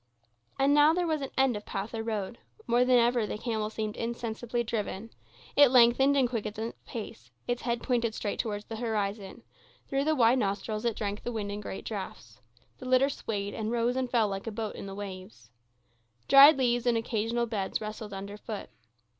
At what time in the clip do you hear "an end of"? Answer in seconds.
1.21-1.63